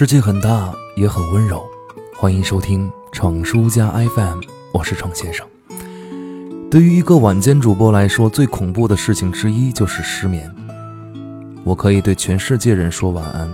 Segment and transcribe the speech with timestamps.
[0.00, 1.62] 世界很大，也很温柔。
[2.16, 4.40] 欢迎收听闯书家 FM，
[4.72, 5.46] 我是闯先生。
[6.70, 10.50] 对于一个晚间主播来说，最恐怖的事情之一就是失眠。
[11.64, 13.46] 我可以对全世界人说晚安，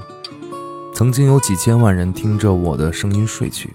[0.94, 3.74] 曾经有几千万人听着我的声音睡去。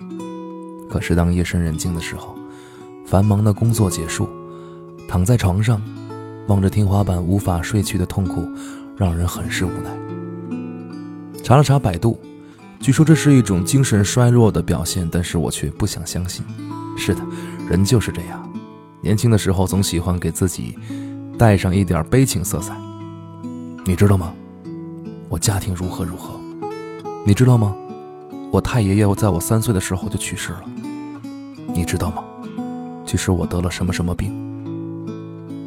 [0.89, 2.33] 可是当夜深人静的时候，
[3.05, 4.29] 繁忙的工作结束，
[5.09, 5.81] 躺在床上，
[6.47, 8.47] 望着天花板无法睡去的痛苦，
[8.95, 9.91] 让人很是无奈。
[11.43, 12.17] 查了查百度。
[12.81, 16.43] 据说这是一种精神衰弱的表现，但是我却不想相信。
[16.97, 17.21] 是的，
[17.69, 18.51] 人就是这样，
[19.01, 20.75] 年轻的时候总喜欢给自己
[21.37, 22.75] 带上一点悲情色彩。
[23.85, 24.33] 你知道吗？
[25.29, 26.39] 我家庭如何如何？
[27.23, 27.75] 你知道吗？
[28.51, 30.63] 我太爷爷在我三岁的时候就去世了。
[31.73, 32.23] 你知道吗？
[33.05, 34.33] 其实我得了什么什么病。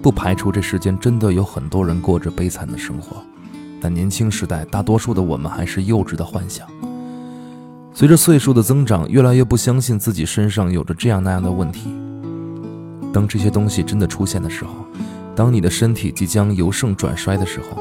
[0.02, 3.18] 不排除这世间真的有很多人过着悲惨的生活，
[3.80, 6.66] 但年轻时代大多数的我们还是幼稚的幻想。
[7.96, 11.94] 随着岁数的增长，越来越不相信自己身上有着这样那样的问题。
[13.12, 14.84] 当这些东西真的出现的时候，
[15.36, 17.80] 当你的身体即将由盛转衰的时候，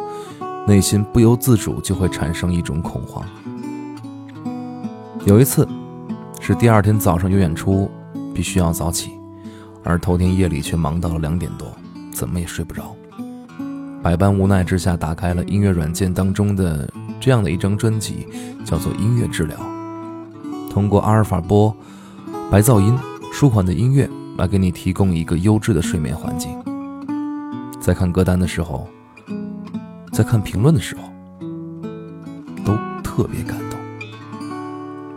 [0.67, 3.25] 内心不由自主就会产生一种恐慌。
[5.25, 5.67] 有一次，
[6.39, 7.89] 是第二天早上有演出，
[8.36, 9.14] 必须要早起，
[9.83, 11.67] 而头天夜里却忙到了两点多，
[12.14, 12.95] 怎么也睡不着。
[14.03, 16.88] 百般无奈之下，打开了音乐软件当中的
[17.20, 18.27] 这样的一张专辑，
[18.64, 19.58] 叫做《音乐治疗》。
[20.74, 21.72] 通过阿尔法波、
[22.50, 22.98] 白噪音、
[23.32, 26.50] 舒缓的音乐来给你提供一个优质的睡眠环境。
[27.80, 28.88] 在看歌单的时候，
[30.12, 31.04] 在看评论的时候，
[32.66, 33.80] 都特别感动。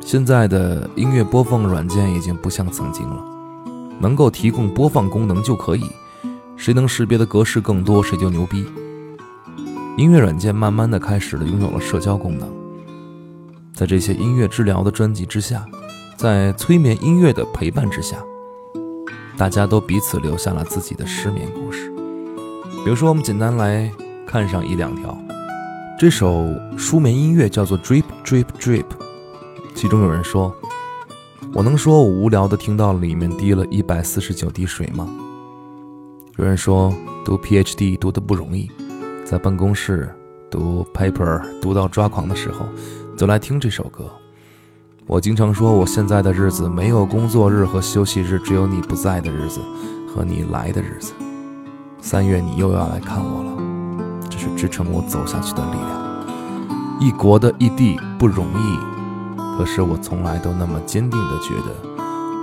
[0.02, 3.24] 现在的音乐播放软件已经不像曾经了，
[3.98, 5.86] 能够提供播放功能就可以，
[6.54, 8.66] 谁能识别的格式更多，谁就牛逼。
[9.96, 12.65] 音乐软件慢慢的开始了拥有了社交功能。
[13.76, 15.62] 在这些音乐治疗的专辑之下，
[16.16, 18.16] 在催眠音乐的陪伴之下，
[19.36, 21.92] 大家都彼此留下了自己的失眠故事。
[22.82, 23.92] 比如说，我们简单来
[24.26, 25.14] 看上一两条。
[25.98, 26.46] 这首
[26.78, 28.82] 舒眠音乐叫做《Drip Drip Drip》，
[29.74, 30.54] 其中有人说
[31.52, 35.06] ：“我能说我无聊的听到里面滴了一百四十九滴水吗？”
[36.38, 36.94] 有人说
[37.26, 38.70] ：“读 PhD 读的不容易，
[39.22, 40.10] 在办公室
[40.50, 42.64] 读 paper 读到抓狂的时候。”
[43.16, 44.04] 就来听这首歌。
[45.06, 49.60] 我经常说，我现在的日子没有工作日和休息日，只有你不在的日子
[50.06, 51.14] 和你来的日子。
[51.98, 57.00] 三月你又要来看我了，这是支撑我走下去的力量。
[57.00, 58.78] 一国的异地不容易，
[59.56, 61.74] 可是我从来都那么坚定的觉得，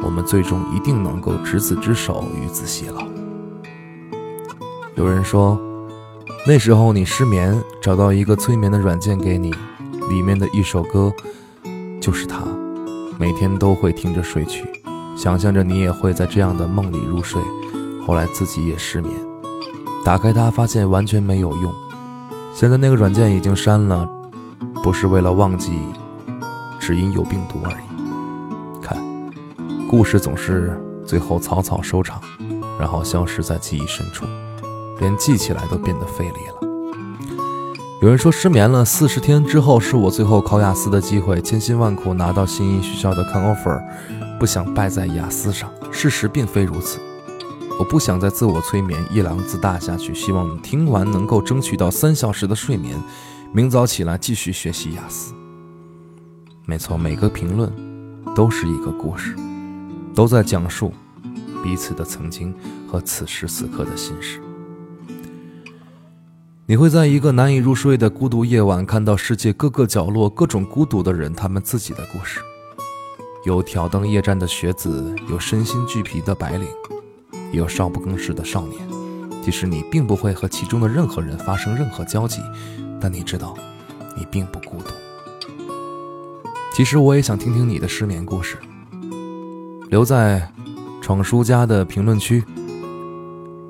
[0.03, 3.03] 我们最终一定能够执子之手，与子偕老。
[4.95, 5.59] 有人说，
[6.47, 9.53] 那时候你失眠，找到一个催眠的软件给你。
[10.13, 11.11] 里面的一首歌，
[11.99, 12.43] 就是他，
[13.17, 14.63] 每天都会听着睡去，
[15.17, 17.41] 想象着你也会在这样的梦里入睡。
[18.05, 19.11] 后来自己也失眠，
[20.05, 21.73] 打开它发现完全没有用。
[22.53, 24.07] 现在那个软件已经删了，
[24.83, 25.71] 不是为了忘记，
[26.79, 28.79] 只因有病毒而已。
[28.83, 28.95] 看，
[29.89, 32.21] 故事总是最后草草收场，
[32.79, 34.25] 然后消失在记忆深处，
[34.99, 36.62] 连记起来都变得费力了。
[38.03, 43.81] 有人说失眠了四十天之后是我最后考雅思的机会，千辛万苦拿到心仪学校的看 offer，
[44.37, 45.71] 不想败在雅思上。
[45.89, 46.99] 事实并非如此，
[47.79, 50.13] 我不想再自我催眠一郎自大下去。
[50.13, 53.01] 希望你听完能够争取到三小时的睡眠，
[53.53, 55.33] 明早起来继续学习雅思。
[56.65, 57.71] 没错，每个评论
[58.35, 59.33] 都是一个故事，
[60.13, 60.91] 都在讲述
[61.63, 62.53] 彼此的曾经
[62.85, 64.41] 和此时此刻的心事。
[66.65, 72.39] 你会在一个难以入睡的孤独夜晚，看到世界各个角落各种孤独的人，他们自己的故事。
[73.43, 76.65] 有挑灯夜战的学子，有身心俱疲的白领，
[77.51, 78.79] 也有少不更事的少年。
[79.41, 82.39] 即使你并不会和其中的任何人发生任何交集，
[83.01, 83.53] 但你知道，
[84.15, 84.91] 你并不孤独。
[86.73, 88.55] 其实我也想听听你的失眠故事，
[89.89, 90.49] 留在
[91.01, 92.41] 闯书家的评论区，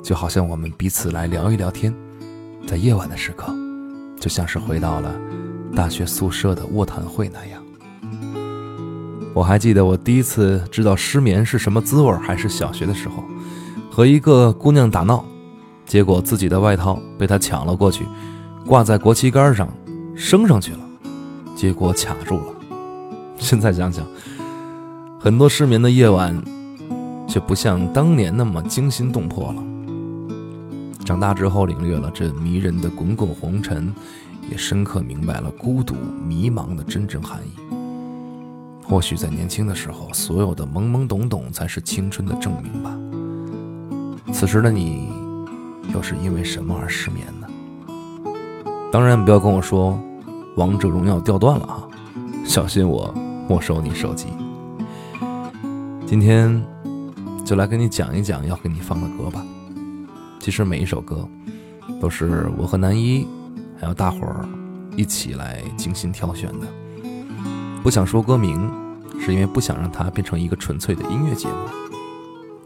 [0.03, 1.91] 就好像我们彼此来聊一聊天。
[2.73, 3.53] 在夜晚的时刻，
[4.19, 5.13] 就像是回到了
[5.75, 7.61] 大学宿舍的卧谈会那样。
[9.31, 13.23] 我还记得我第一次知道失眠是什么滋味，还是小学的时候，
[13.91, 15.23] 和一个姑娘打闹，
[15.85, 18.07] 结果自己的外套被她抢了过去，
[18.65, 19.69] 挂在国旗杆上
[20.15, 20.79] 升上去了，
[21.55, 22.45] 结果卡住了。
[23.37, 24.03] 现在想想，
[25.19, 26.35] 很多失眠的夜晚，
[27.27, 29.63] 却不像当年那么惊心动魄了。
[31.03, 33.94] 长大之后，领略了这迷人的滚滚红尘，
[34.50, 35.95] 也深刻明白了孤独
[36.25, 37.51] 迷茫的真正含义。
[38.85, 42.97] 或许在年轻的时候，所有的懵懵懂懂才是青春的证明吧。
[44.31, 45.09] 此时的你，
[45.94, 47.47] 又是因为什么而失眠呢？
[48.91, 50.00] 当然，不要跟我说
[50.55, 51.83] 王者荣耀掉段了啊，
[52.45, 53.13] 小心我
[53.50, 54.27] 没收你手机。
[56.05, 56.63] 今天
[57.44, 59.44] 就来跟你讲一讲要给你放的歌吧。
[60.43, 61.25] 其实每一首歌
[62.01, 63.25] 都是我和南一
[63.79, 64.45] 还有大伙儿
[64.97, 66.67] 一起来精心挑选的。
[67.81, 68.69] 不想说歌名，
[69.21, 71.53] 是因为不想让它变成一个纯粹的音乐节目，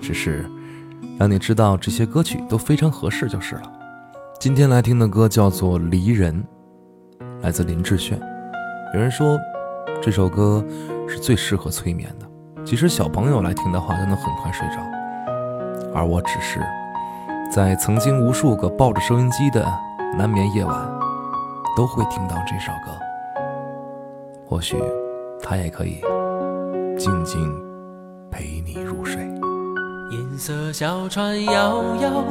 [0.01, 0.49] 只是
[1.19, 3.71] 让你知道这些歌曲都非常合适就是了。
[4.39, 6.43] 今天来听的歌叫做《离人》，
[7.43, 8.19] 来自林志炫。
[8.95, 9.37] 有人说
[10.01, 10.65] 这首歌
[11.07, 12.27] 是最适合催眠的。
[12.65, 14.77] 即使小朋友来听的话，都能很快睡着。
[15.93, 16.59] 而我只是
[17.49, 19.65] 在曾经无数个抱着收音机的
[20.17, 20.75] 难眠夜晚，
[21.75, 22.91] 都会听到这首歌。
[24.47, 24.77] 或许
[25.41, 26.01] 它也可以
[26.97, 27.39] 静静
[28.29, 29.21] 陪你入睡。
[30.11, 32.23] 银色小船摇摇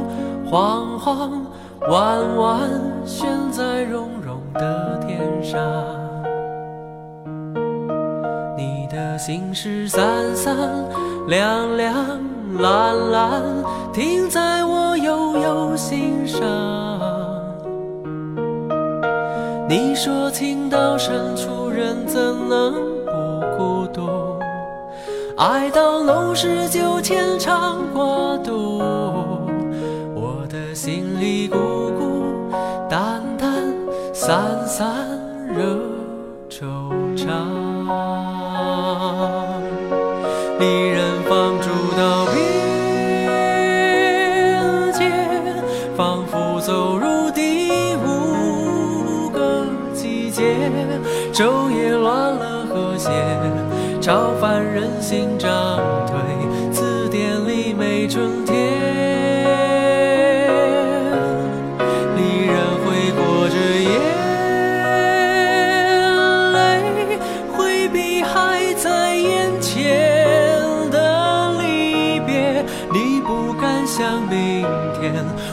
[0.49, 1.45] 晃晃，
[1.89, 2.61] 弯弯
[3.05, 5.59] 悬在绒绒的天上。
[8.55, 10.55] 你的心事散散，
[11.27, 12.19] 凉凉，
[12.55, 13.43] 蓝蓝，
[13.93, 16.41] 停在我悠悠心上。
[19.69, 22.73] 你说情到深处人怎能
[23.05, 24.07] 不孤独？
[25.35, 28.79] 爱到浓时就牵肠挂肚，
[30.15, 31.57] 我的心里孤
[31.97, 32.49] 孤
[32.89, 33.51] 单单，
[34.13, 34.87] 散散
[35.45, 35.63] 惹
[51.33, 53.09] 昼夜乱了和谐，
[54.01, 55.49] 朝凡人心涨
[56.07, 58.45] 退，字典里没春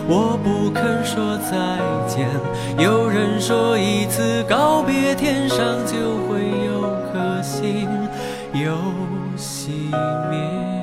[0.08, 2.28] 我不肯说再见。
[2.78, 7.88] 有人说，一次告别，天上就会有颗星
[8.52, 8.72] 又
[9.36, 9.70] 熄
[10.30, 10.73] 灭。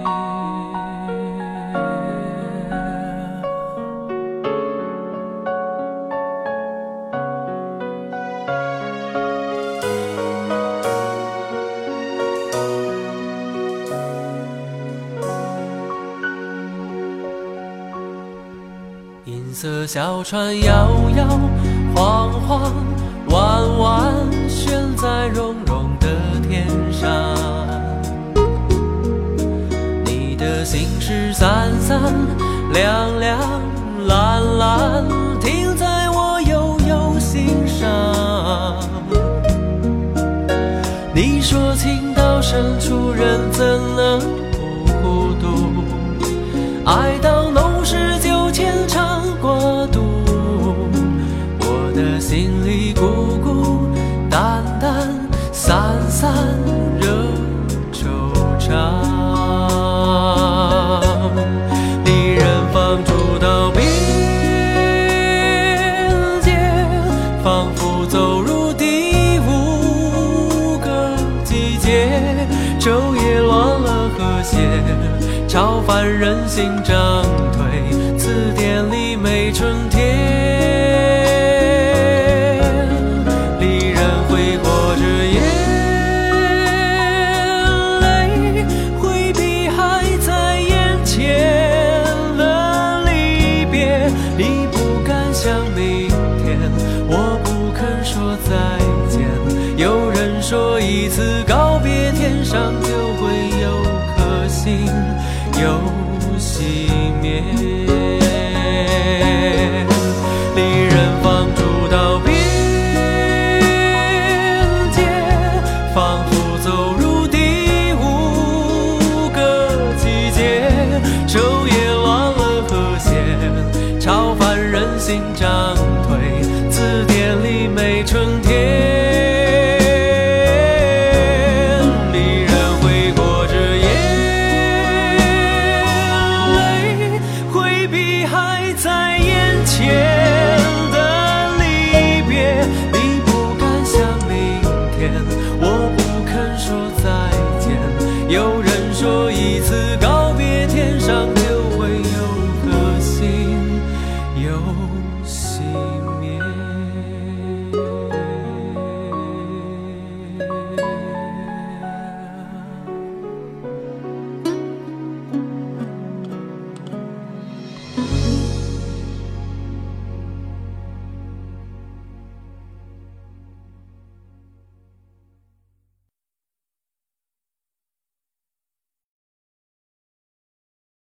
[19.62, 21.28] 色小船摇摇
[21.96, 22.41] 晃
[76.04, 79.91] 人心涨退，字典里没春。